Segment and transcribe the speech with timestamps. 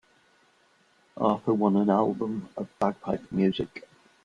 [1.15, 3.87] Arthur won an album of bagpipe music.